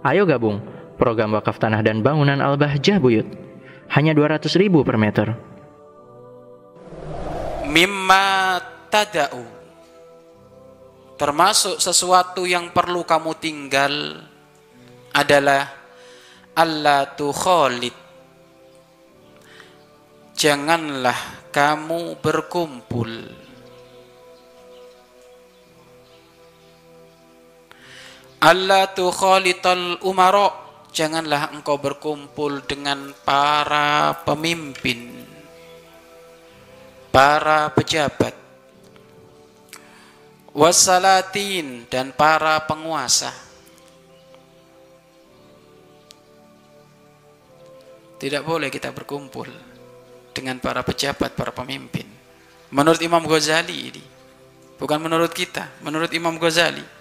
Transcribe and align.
Ayo 0.00 0.24
gabung 0.24 0.64
program 0.96 1.36
wakaf 1.36 1.60
tanah 1.60 1.84
dan 1.84 2.00
bangunan 2.00 2.40
Al-Bahjah 2.40 2.96
Buyut. 3.00 3.28
Hanya 3.90 4.16
200 4.16 4.48
ribu 4.56 4.80
per 4.80 4.96
meter. 4.96 5.34
Mimma 7.66 8.58
tada'u 8.90 9.44
Termasuk 11.14 11.78
sesuatu 11.78 12.48
yang 12.48 12.72
perlu 12.72 13.04
kamu 13.04 13.36
tinggal 13.38 14.24
adalah 15.12 15.68
Allah 16.56 17.06
khalid 17.14 17.94
Janganlah 20.34 21.50
kamu 21.52 22.16
berkumpul 22.18 23.10
Allah 28.40 28.88
khalital 28.96 30.00
umaro 30.00 30.48
janganlah 30.96 31.52
engkau 31.52 31.76
berkumpul 31.76 32.64
dengan 32.64 33.12
para 33.22 34.16
pemimpin 34.24 35.12
para 37.12 37.68
pejabat 37.76 38.40
wasalatin 40.54 41.86
dan 41.86 42.10
para 42.14 42.58
penguasa. 42.66 43.30
Tidak 48.20 48.44
boleh 48.44 48.68
kita 48.68 48.92
berkumpul 48.92 49.48
dengan 50.36 50.60
para 50.60 50.84
pejabat, 50.84 51.32
para 51.32 51.56
pemimpin. 51.56 52.04
Menurut 52.68 53.00
Imam 53.00 53.24
Ghazali 53.24 53.78
ini 53.88 54.02
bukan 54.76 55.00
menurut 55.00 55.32
kita, 55.32 55.80
menurut 55.80 56.12
Imam 56.12 56.36
Ghazali 56.36 56.99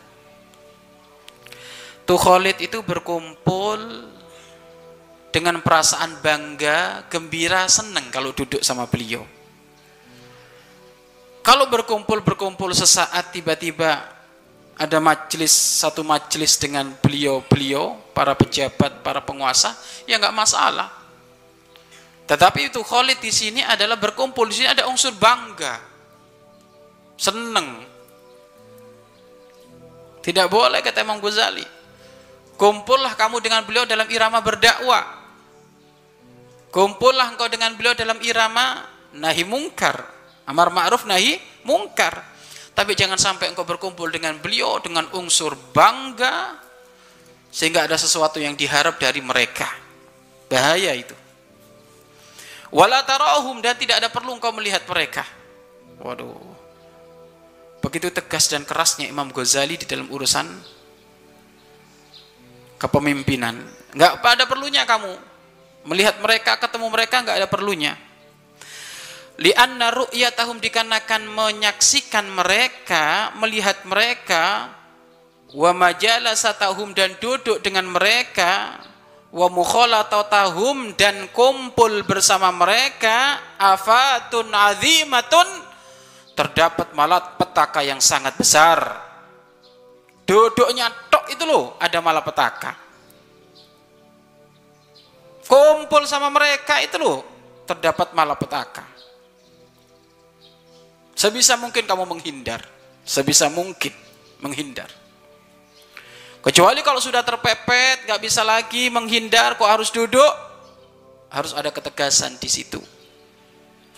Tuh 2.09 2.17
Khalid 2.17 2.57
itu 2.57 2.81
berkumpul 2.81 4.09
dengan 5.29 5.61
perasaan 5.61 6.17
bangga, 6.25 7.05
gembira, 7.05 7.69
senang 7.69 8.09
kalau 8.09 8.33
duduk 8.33 8.65
sama 8.65 8.89
beliau. 8.89 9.21
Kalau 11.45 11.69
berkumpul-berkumpul 11.69 12.73
sesaat 12.73 13.29
tiba-tiba 13.29 14.09
ada 14.73 14.97
majelis 14.97 15.53
satu 15.53 16.01
majelis 16.01 16.57
dengan 16.57 16.89
beliau-beliau, 16.97 18.01
para 18.17 18.33
pejabat, 18.33 19.05
para 19.05 19.21
penguasa, 19.21 19.77
ya 20.09 20.17
nggak 20.17 20.33
masalah. 20.33 20.89
Tetapi 22.25 22.73
itu 22.73 22.81
Khalid 22.81 23.21
di 23.21 23.29
sini 23.29 23.61
adalah 23.61 24.01
berkumpul 24.01 24.49
di 24.49 24.65
sini 24.65 24.73
ada 24.73 24.89
unsur 24.89 25.13
bangga, 25.13 25.77
seneng. 27.21 27.85
Tidak 30.25 30.49
boleh 30.49 30.81
kata 30.81 31.05
Imam 31.05 31.21
Ghazali. 31.21 31.77
Kumpullah 32.59 33.15
kamu 33.15 33.39
dengan 33.39 33.63
beliau 33.63 33.87
dalam 33.87 34.03
irama 34.11 34.43
berdakwah. 34.43 35.15
Kumpullah 36.75 37.31
engkau 37.31 37.47
dengan 37.47 37.71
beliau 37.79 37.95
dalam 37.95 38.19
irama 38.19 38.83
nahi 39.15 39.47
mungkar. 39.47 39.95
Amar 40.43 40.67
ma'ruf 40.67 41.07
nahi 41.07 41.39
mungkar. 41.63 42.19
Tapi 42.75 42.99
jangan 42.99 43.15
sampai 43.15 43.55
engkau 43.55 43.63
berkumpul 43.63 44.11
dengan 44.11 44.35
beliau 44.43 44.75
dengan 44.83 45.07
unsur 45.15 45.55
bangga 45.71 46.59
sehingga 47.47 47.87
ada 47.87 47.95
sesuatu 47.95 48.43
yang 48.43 48.59
diharap 48.59 48.99
dari 48.99 49.23
mereka. 49.23 49.71
Bahaya 50.51 50.91
itu. 50.91 51.15
Wala 52.75 53.07
tarahum 53.07 53.63
dan 53.63 53.79
tidak 53.79 54.03
ada 54.03 54.11
perlu 54.11 54.35
engkau 54.35 54.51
melihat 54.51 54.83
mereka. 54.83 55.23
Waduh. 56.03 56.43
Begitu 57.79 58.11
tegas 58.11 58.51
dan 58.51 58.67
kerasnya 58.67 59.07
Imam 59.07 59.31
Ghazali 59.31 59.79
di 59.79 59.87
dalam 59.87 60.11
urusan 60.11 60.78
kepemimpinan. 62.79 63.59
Enggak 63.91 64.23
pada 64.23 64.47
perlunya 64.47 64.87
kamu 64.87 65.11
melihat 65.85 66.17
mereka, 66.23 66.55
ketemu 66.57 66.87
mereka 66.87 67.15
enggak 67.21 67.37
ada 67.43 67.49
perlunya. 67.51 67.93
Lianna 69.39 69.91
ru'yatahum 69.91 70.59
dikarenakan 70.59 71.27
menyaksikan 71.31 72.27
mereka, 72.27 73.31
melihat 73.39 73.87
mereka, 73.87 74.67
wa 75.55 75.71
majalasatahum 75.71 76.91
dan 76.91 77.15
duduk 77.23 77.63
dengan 77.63 77.87
mereka, 77.87 78.83
wa 79.31 79.47
mukhalatahum 79.47 80.91
dan 80.99 81.31
kumpul 81.31 82.03
bersama 82.03 82.51
mereka, 82.51 83.39
afatun 83.55 84.51
azimatun 84.51 85.47
terdapat 86.35 86.91
malat 86.95 87.39
petaka 87.39 87.79
yang 87.83 87.99
sangat 87.99 88.35
besar 88.35 89.09
duduknya 90.29 91.08
itu 91.31 91.43
loh 91.45 91.77
ada 91.77 92.01
malapetaka. 92.01 92.73
Kumpul 95.49 96.05
sama 96.05 96.29
mereka 96.29 96.77
itu 96.77 97.01
loh 97.01 97.25
terdapat 97.65 98.13
malapetaka. 98.13 98.85
Sebisa 101.17 101.57
mungkin 101.57 101.89
kamu 101.89 102.05
menghindar. 102.05 102.61
Sebisa 103.01 103.49
mungkin 103.49 103.91
menghindar. 104.39 104.89
Kecuali 106.39 106.79
kalau 106.85 107.01
sudah 107.03 107.25
terpepet 107.25 108.07
nggak 108.07 108.21
bisa 108.21 108.45
lagi 108.45 108.87
menghindar 108.87 109.59
kok 109.59 109.67
harus 109.67 109.89
duduk? 109.91 110.33
Harus 111.29 111.51
ada 111.57 111.69
ketegasan 111.73 112.37
di 112.39 112.47
situ. 112.47 112.79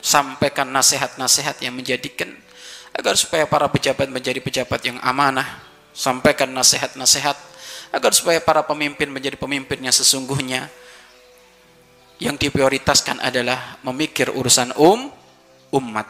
Sampaikan 0.02 0.66
nasihat-nasihat 0.72 1.62
yang 1.62 1.78
menjadikan 1.78 2.34
agar 2.92 3.14
supaya 3.16 3.46
para 3.46 3.70
pejabat 3.72 4.10
menjadi 4.10 4.42
pejabat 4.42 4.82
yang 4.84 4.98
amanah 5.00 5.71
sampaikan 5.92 6.52
nasihat-nasihat 6.52 7.38
agar 7.92 8.12
supaya 8.16 8.40
para 8.40 8.64
pemimpin 8.64 9.12
menjadi 9.12 9.36
pemimpin 9.36 9.80
yang 9.84 9.94
sesungguhnya. 9.96 10.72
Yang 12.22 12.48
diprioritaskan 12.48 13.18
adalah 13.18 13.82
memikir 13.82 14.30
urusan 14.30 14.78
um 14.78 15.10
umat. 15.74 16.06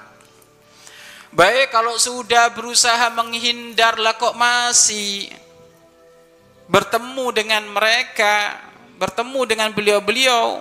Baik 1.31 1.72
kalau 1.72 1.96
sudah 1.96 2.52
berusaha 2.52 3.08
menghindar 3.16 3.96
lah 3.96 4.19
kok 4.19 4.36
masih 4.36 5.31
bertemu 6.68 7.25
dengan 7.31 7.63
mereka 7.72 8.59
bertemu 9.00 9.42
dengan 9.48 9.69
beliau-beliau. 9.72 10.59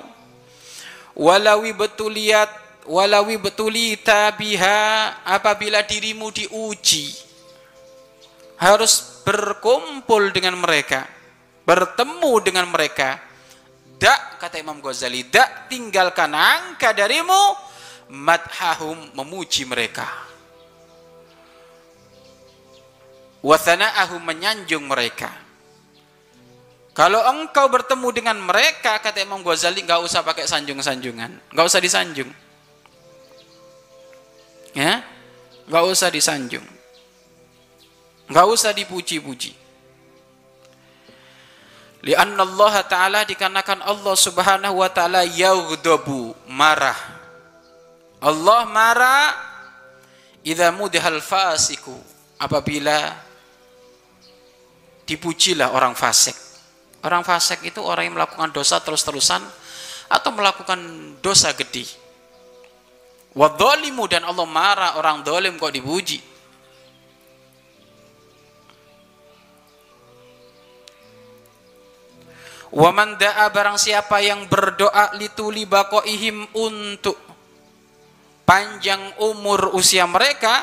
Walawi 1.18 1.74
betuliat 1.74 2.48
walawi 2.86 3.36
betulita 3.36 4.30
biha 4.38 5.18
apabila 5.26 5.82
dirimu 5.82 6.30
diuji 6.30 7.29
harus 8.60 9.24
berkumpul 9.24 10.36
dengan 10.36 10.60
mereka, 10.60 11.08
bertemu 11.64 12.32
dengan 12.44 12.68
mereka. 12.68 13.16
Dak 13.96 14.36
kata 14.36 14.60
Imam 14.60 14.80
Ghazali, 14.84 15.28
dak 15.28 15.72
tinggalkan 15.72 16.32
angka 16.36 16.92
darimu 16.92 17.56
madhahum 18.12 19.16
memuji 19.16 19.64
mereka. 19.64 20.08
Wathana'ahum 23.40 24.20
menyanjung 24.20 24.84
mereka. 24.84 25.32
Kalau 26.92 27.24
engkau 27.24 27.72
bertemu 27.72 28.08
dengan 28.12 28.36
mereka, 28.36 29.00
kata 29.00 29.24
Imam 29.24 29.40
Ghazali, 29.40 29.80
nggak 29.80 30.04
usah 30.04 30.20
pakai 30.20 30.44
sanjung-sanjungan, 30.44 31.48
nggak 31.48 31.64
usah 31.64 31.80
disanjung, 31.80 32.28
ya, 34.76 35.00
nggak 35.64 35.84
usah 35.88 36.12
disanjung. 36.12 36.79
Enggak 38.30 38.46
usah 38.46 38.70
dipuji-puji. 38.70 39.58
Lianna 42.06 42.46
Allah 42.46 42.74
Ta'ala 42.86 43.20
dikarenakan 43.26 43.82
Allah 43.84 44.14
Subhanahu 44.16 44.80
wa 44.80 44.88
taala 44.88 45.26
yaghdabu 45.26 46.32
marah. 46.48 46.96
Allah 48.22 48.64
marah 48.70 49.34
idza 50.46 50.70
mudhal 50.72 51.20
fasiku 51.20 51.92
apabila 52.38 53.12
dipujilah 55.04 55.74
orang 55.74 55.98
fasik. 55.98 56.38
Orang 57.02 57.26
fasik 57.26 57.66
itu 57.66 57.82
orang 57.82 58.08
yang 58.08 58.16
melakukan 58.16 58.54
dosa 58.54 58.78
terus-terusan 58.78 59.42
atau 60.06 60.30
melakukan 60.30 60.78
dosa 61.18 61.50
gede. 61.58 61.84
Wadzalimu 63.34 64.06
dan 64.06 64.22
Allah 64.22 64.46
marah 64.46 64.90
orang 64.96 65.26
dolim 65.26 65.58
kok 65.58 65.74
dipuji. 65.74 66.29
Waman 72.70 73.18
da'a 73.18 73.50
barang 73.50 73.78
siapa 73.78 74.22
yang 74.22 74.46
berdoa 74.46 75.18
lituli 75.18 75.66
bakoihim 75.66 76.54
untuk 76.54 77.18
panjang 78.46 79.18
umur 79.18 79.74
usia 79.74 80.06
mereka 80.06 80.62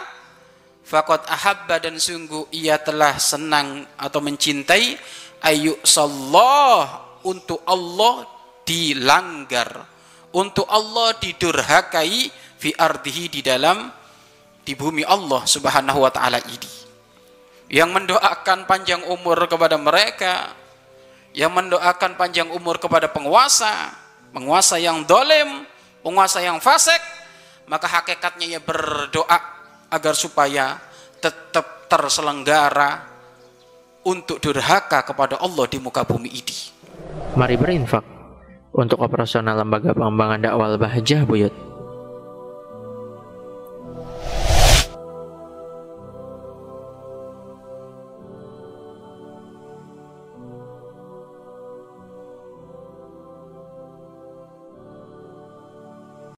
fakot 0.87 1.19
ahabba 1.27 1.83
dan 1.83 1.99
sungguh 1.99 2.47
ia 2.55 2.79
telah 2.79 3.19
senang 3.19 3.83
atau 3.99 4.23
mencintai 4.23 4.95
ayu 5.43 5.75
sallah 5.83 7.03
untuk 7.27 7.59
Allah 7.67 8.23
dilanggar 8.63 9.97
untuk 10.35 10.67
Allah 10.67 11.15
didurhakai 11.17 12.31
fi 12.59 12.69
ardihi 12.75 13.25
di 13.27 13.41
dalam 13.41 13.89
di 14.61 14.75
bumi 14.75 15.01
Allah 15.07 15.47
subhanahu 15.47 16.03
wa 16.03 16.11
ta'ala 16.11 16.43
ini. 16.43 16.71
Yang 17.71 17.89
mendoakan 17.99 18.67
panjang 18.67 19.01
umur 19.07 19.47
kepada 19.47 19.75
mereka 19.79 20.51
yang 21.37 21.53
mendoakan 21.53 22.17
panjang 22.17 22.49
umur 22.49 22.81
kepada 22.81 23.05
penguasa, 23.13 23.93
penguasa 24.33 24.81
yang 24.81 25.05
dolim, 25.05 25.69
penguasa 26.01 26.41
yang 26.41 26.57
fasik, 26.57 26.97
maka 27.69 27.85
hakikatnya 27.85 28.57
ia 28.57 28.61
berdoa 28.63 29.37
agar 29.93 30.17
supaya 30.17 30.81
tetap 31.21 31.85
terselenggara 31.85 33.05
untuk 34.01 34.41
durhaka 34.41 35.05
kepada 35.05 35.37
Allah 35.37 35.69
di 35.69 35.77
muka 35.77 36.01
bumi 36.01 36.33
ini. 36.33 36.57
Mari 37.37 37.53
berinfak 37.53 38.01
untuk 38.73 38.97
operasional 39.05 39.61
lembaga 39.61 39.93
pengembangan 39.93 40.41
dakwah 40.41 40.73
Bahjah 40.73 41.21
Buyut. 41.21 41.66